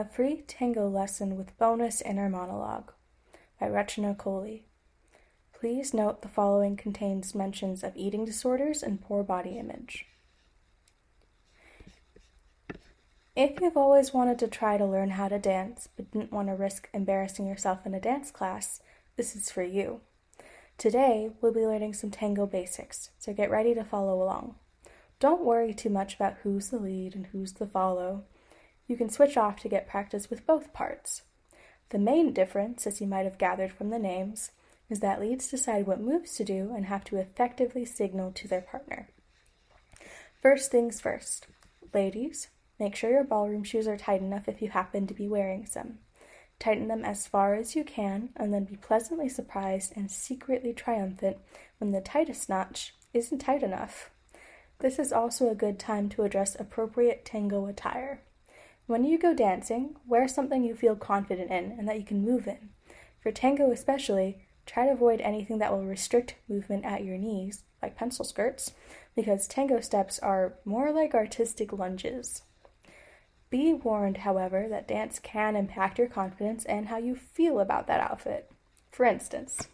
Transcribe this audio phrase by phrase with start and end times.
[0.00, 2.90] A free tango lesson with bonus inner monologue
[3.60, 4.62] by Rachana Kolli.
[5.52, 10.06] Please note the following contains mentions of eating disorders and poor body image.
[13.36, 16.54] If you've always wanted to try to learn how to dance but didn't want to
[16.54, 18.80] risk embarrassing yourself in a dance class,
[19.18, 20.00] this is for you.
[20.78, 24.54] Today, we'll be learning some tango basics, so get ready to follow along.
[25.18, 28.24] Don't worry too much about who's the lead and who's the follow.
[28.90, 31.22] You can switch off to get practice with both parts.
[31.90, 34.50] The main difference, as you might have gathered from the names,
[34.88, 38.60] is that leads decide what moves to do and have to effectively signal to their
[38.60, 39.08] partner.
[40.42, 41.46] First things first.
[41.94, 42.48] Ladies,
[42.80, 46.00] make sure your ballroom shoes are tight enough if you happen to be wearing some.
[46.58, 51.36] Tighten them as far as you can, and then be pleasantly surprised and secretly triumphant
[51.78, 54.10] when the tightest notch isn't tight enough.
[54.80, 58.22] This is also a good time to address appropriate tango attire.
[58.90, 62.48] When you go dancing, wear something you feel confident in and that you can move
[62.48, 62.70] in.
[63.20, 67.94] For tango especially, try to avoid anything that will restrict movement at your knees, like
[67.94, 68.72] pencil skirts,
[69.14, 72.42] because tango steps are more like artistic lunges.
[73.48, 78.00] Be warned, however, that dance can impact your confidence and how you feel about that
[78.00, 78.50] outfit.
[78.90, 79.68] For instance,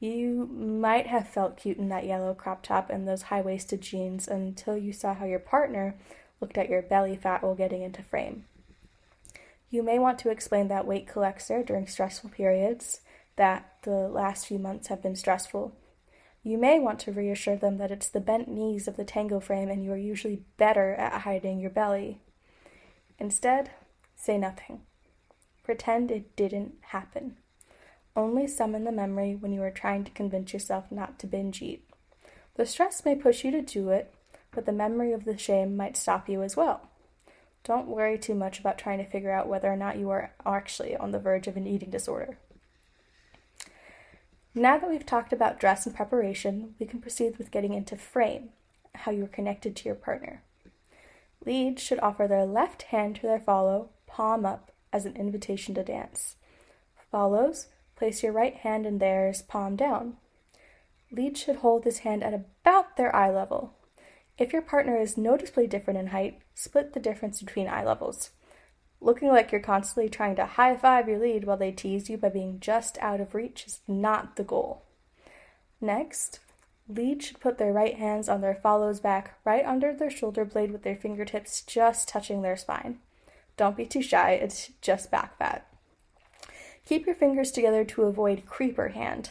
[0.00, 4.26] you might have felt cute in that yellow crop top and those high waisted jeans
[4.26, 5.98] until you saw how your partner
[6.40, 8.44] looked at your belly fat while getting into frame.
[9.70, 13.00] You may want to explain that weight collects there during stressful periods,
[13.36, 15.74] that the last few months have been stressful.
[16.42, 19.68] You may want to reassure them that it's the bent knees of the tango frame
[19.68, 22.20] and you are usually better at hiding your belly.
[23.18, 23.70] Instead,
[24.14, 24.82] say nothing.
[25.64, 27.36] Pretend it didn't happen.
[28.14, 31.84] Only summon the memory when you are trying to convince yourself not to binge eat.
[32.54, 34.14] The stress may push you to do it,
[34.56, 36.88] but the memory of the shame might stop you as well.
[37.62, 40.96] Don't worry too much about trying to figure out whether or not you are actually
[40.96, 42.38] on the verge of an eating disorder.
[44.54, 48.48] Now that we've talked about dress and preparation, we can proceed with getting into frame,
[48.94, 50.42] how you are connected to your partner.
[51.44, 55.84] Leads should offer their left hand to their follow, palm up, as an invitation to
[55.84, 56.36] dance.
[57.10, 57.66] Follows,
[57.96, 60.16] place your right hand in theirs, palm down.
[61.12, 63.75] Lead should hold his hand at about their eye level.
[64.38, 68.30] If your partner is noticeably different in height, split the difference between eye levels.
[69.00, 72.28] Looking like you're constantly trying to high five your lead while they tease you by
[72.28, 74.82] being just out of reach is not the goal.
[75.80, 76.40] Next,
[76.88, 80.70] lead should put their right hands on their follow's back right under their shoulder blade
[80.70, 82.98] with their fingertips just touching their spine.
[83.56, 85.66] Don't be too shy, it's just back fat.
[86.84, 89.30] Keep your fingers together to avoid creeper hand,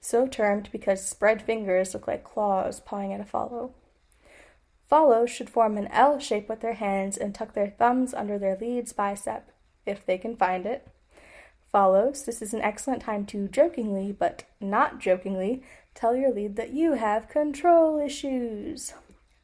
[0.00, 3.74] so termed because spread fingers look like claws pawing at a follow.
[4.88, 8.56] Follows should form an L shape with their hands and tuck their thumbs under their
[8.56, 9.50] lead's bicep,
[9.84, 10.88] if they can find it.
[11.72, 15.62] Follows, this is an excellent time to jokingly, but not jokingly,
[15.94, 18.94] tell your lead that you have control issues.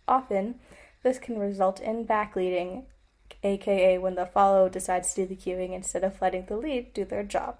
[0.06, 0.60] Often,
[1.02, 2.84] this can result in backleading,
[3.42, 7.04] aka when the follow decides to do the cueing instead of letting the lead do
[7.04, 7.58] their job.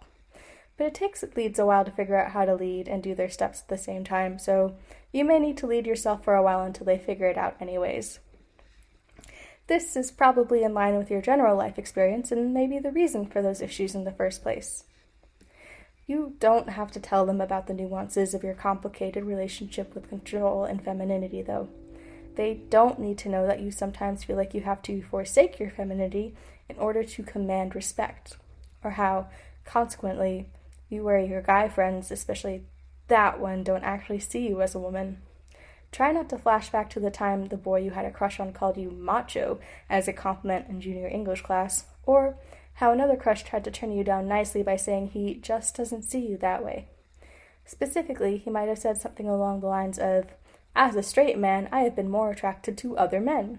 [0.77, 3.29] But it takes leads a while to figure out how to lead and do their
[3.29, 4.77] steps at the same time, so
[5.13, 8.19] you may need to lead yourself for a while until they figure it out, anyways.
[9.69, 13.27] This is probably in line with your general life experience and may be the reason
[13.27, 14.85] for those issues in the first place.
[16.07, 20.65] You don't have to tell them about the nuances of your complicated relationship with control
[20.65, 21.69] and femininity, though.
[22.35, 25.71] They don't need to know that you sometimes feel like you have to forsake your
[25.71, 26.35] femininity
[26.69, 28.37] in order to command respect,
[28.83, 29.29] or how,
[29.65, 30.49] consequently,
[30.89, 32.65] you worry your guy friends, especially
[33.13, 35.19] that one, don't actually see you as a woman.
[35.93, 38.55] Try not to flash back to the time the boy you had a crush on
[38.55, 42.39] called you macho as a compliment in junior English class, or
[42.75, 46.27] how another crush tried to turn you down nicely by saying he just doesn't see
[46.27, 46.89] you that way.
[47.67, 50.25] Specifically, he might have said something along the lines of,
[50.75, 53.59] As a straight man, I have been more attracted to other men.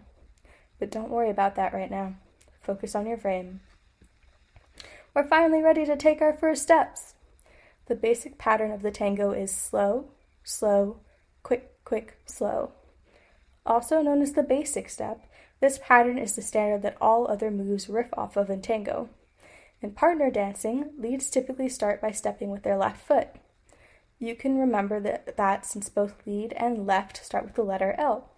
[0.80, 2.16] But don't worry about that right now.
[2.64, 3.62] Focus on your frame.
[5.14, 7.13] We're finally ready to take our first steps.
[7.88, 10.10] The basic pattern of the tango is slow,
[10.44, 11.02] slow,
[11.44, 12.72] quick, quick, slow.
[13.66, 15.26] Also known as the basic step,
[15.60, 19.10] this pattern is the standard that all other moves riff off of in tango.
[19.82, 23.30] In partner dancing, leads typically start by stepping with their left foot.
[24.20, 28.30] You can remember that, since both lead and left start with the letter L.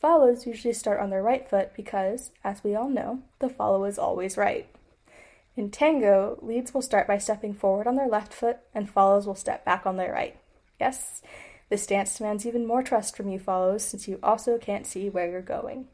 [0.00, 3.98] Follows usually start on their right foot because, as we all know, the follow is
[3.98, 4.66] always right.
[5.56, 9.34] In tango, leads will start by stepping forward on their left foot, and follows will
[9.34, 10.38] step back on their right.
[10.78, 11.22] Yes,
[11.70, 15.30] this dance demands even more trust from you follows, since you also can't see where
[15.30, 15.88] you're going.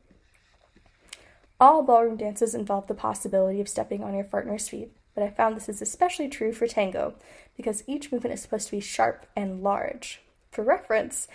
[1.61, 5.57] All ballroom dances involve the possibility of stepping on your partner's feet, but I found
[5.57, 7.15] this is especially true for tango
[7.57, 10.23] because each movement is supposed to be sharp and large.
[10.51, 11.29] For reference,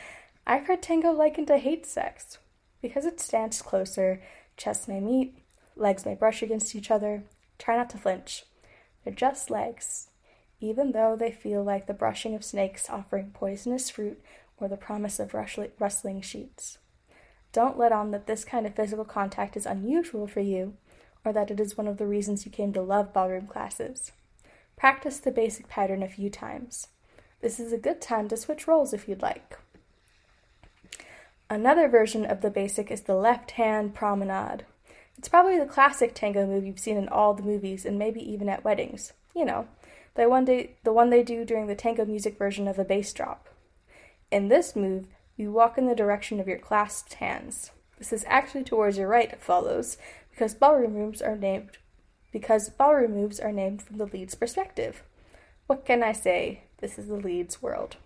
[0.45, 2.39] I've heard tango likened to hate sex.
[2.81, 4.21] Because it's danced closer,
[4.57, 5.37] chests may meet,
[5.75, 7.23] legs may brush against each other.
[7.57, 8.43] Try not to flinch.
[9.03, 10.09] They're just legs,
[10.59, 14.21] even though they feel like the brushing of snakes offering poisonous fruit
[14.57, 16.77] or the promise of rustling sheets.
[17.51, 20.73] Don't let on that this kind of physical contact is unusual for you
[21.23, 24.11] or that it is one of the reasons you came to love ballroom classes.
[24.75, 26.87] Practice the basic pattern a few times.
[27.41, 29.57] This is a good time to switch roles if you'd like.
[31.49, 34.65] Another version of the basic is the left hand promenade.
[35.17, 38.49] It's probably the classic tango move you've seen in all the movies and maybe even
[38.49, 39.13] at weddings.
[39.35, 39.67] You know,
[40.15, 43.11] the one, day, the one they do during the tango music version of a bass
[43.13, 43.47] drop.
[44.31, 45.05] In this move,
[45.35, 47.71] you walk in the direction of your clasped hands.
[47.97, 49.97] This is actually towards your right, it follows,
[50.31, 51.77] because ballroom moves are named
[52.31, 55.01] because ballroom moves are named from the lead's perspective.
[55.65, 56.61] What can I say?
[56.79, 57.97] This is the lead's world.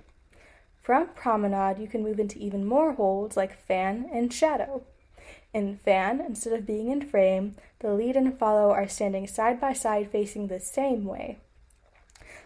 [0.81, 4.83] From promenade, you can move into even more holds like fan and shadow.
[5.53, 9.73] In fan, instead of being in frame, the lead and follow are standing side by
[9.73, 11.39] side facing the same way.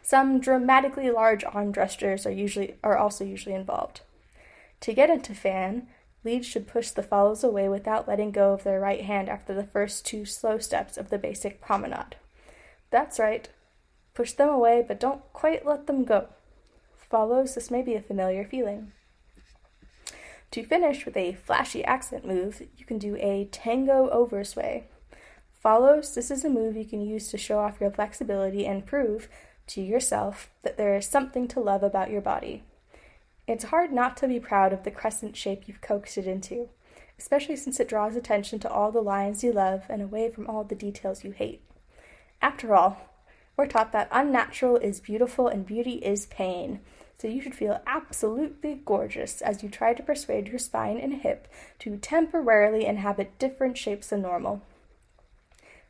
[0.02, 4.02] Some dramatically large arm gestures are usually are also usually involved.
[4.82, 5.88] To get into fan,
[6.24, 9.64] leads should push the follows away without letting go of their right hand after the
[9.64, 12.16] first two slow steps of the basic promenade.
[12.90, 13.50] That's right.
[14.14, 16.30] Push them away, but don't quite let them go.
[16.98, 18.92] Follows, this may be a familiar feeling.
[20.56, 24.84] To finish with a flashy accent move, you can do a tango oversway.
[25.52, 29.28] Follows, this is a move you can use to show off your flexibility and prove
[29.68, 32.64] to yourself that there is something to love about your body.
[33.46, 36.70] It's hard not to be proud of the crescent shape you've coaxed it into,
[37.20, 40.64] especially since it draws attention to all the lines you love and away from all
[40.64, 41.64] the details you hate.
[42.42, 43.10] After all,
[43.58, 46.80] we're taught that unnatural is beautiful and beauty is pain,
[47.18, 51.48] so you should feel absolutely gorgeous as you try to persuade your spine and hip
[51.80, 54.62] to temporarily inhabit different shapes than normal.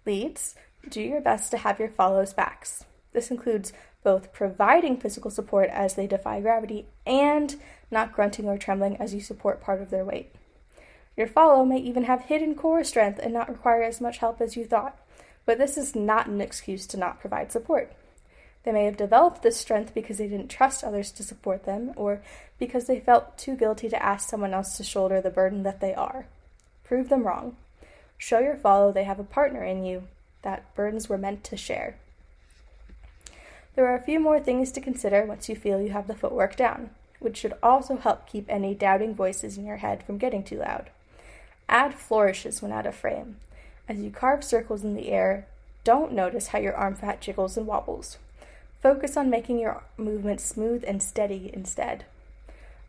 [0.06, 0.56] Leads,
[0.88, 2.86] do your best to have your follows backs.
[3.12, 3.74] This includes
[4.04, 7.56] both providing physical support as they defy gravity and
[7.89, 10.31] not grunting or trembling as you support part of their weight.
[11.18, 14.56] Your follow may even have hidden core strength and not require as much help as
[14.56, 15.00] you thought,
[15.45, 17.94] but this is not an excuse to not provide support.
[18.66, 22.22] They may have developed this strength because they didn't trust others to support them, or
[22.58, 25.94] because they felt too guilty to ask someone else to shoulder the burden that they
[25.94, 26.26] are.
[26.84, 27.56] Prove them wrong.
[28.18, 30.08] Show your follow they have a partner in you,
[30.42, 31.96] that burdens were meant to share.
[33.76, 36.56] There are a few more things to consider once you feel you have the footwork
[36.56, 36.90] down,
[37.20, 40.90] which should also help keep any doubting voices in your head from getting too loud.
[41.70, 43.36] Add flourishes when out of frame.
[43.88, 45.46] As you carve circles in the air,
[45.84, 48.18] don't notice how your arm fat jiggles and wobbles.
[48.81, 52.06] Focus on making your movement smooth and steady instead.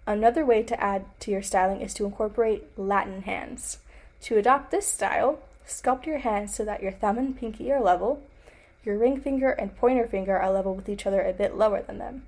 [0.07, 3.79] Another way to add to your styling is to incorporate Latin hands.
[4.23, 8.23] To adopt this style, sculpt your hands so that your thumb and pinky are level,
[8.85, 11.99] your ring finger and pointer finger are level with each other a bit lower than
[11.99, 12.23] them.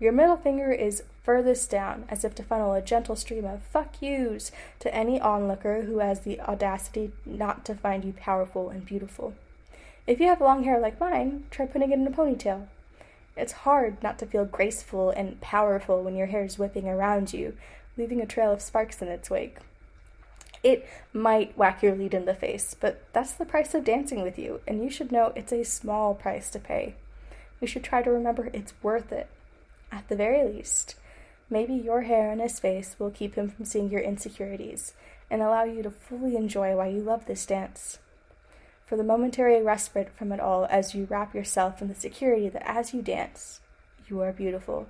[0.00, 4.02] Your middle finger is furthest down, as if to funnel a gentle stream of fuck
[4.02, 4.50] yous
[4.80, 9.34] to any onlooker who has the audacity not to find you powerful and beautiful.
[10.06, 12.66] If you have long hair like mine, try putting it in a ponytail.
[13.36, 17.56] It's hard not to feel graceful and powerful when your hair is whipping around you,
[17.96, 19.58] leaving a trail of sparks in its wake.
[20.62, 24.38] It might whack your lead in the face, but that's the price of dancing with
[24.38, 26.96] you, and you should know it's a small price to pay.
[27.60, 29.28] We should try to remember it's worth it.
[29.92, 30.96] At the very least,
[31.48, 34.92] maybe your hair on his face will keep him from seeing your insecurities
[35.30, 37.98] and allow you to fully enjoy why you love this dance.
[38.90, 42.68] For the momentary respite from it all as you wrap yourself in the security that
[42.68, 43.60] as you dance,
[44.08, 44.88] you are beautiful.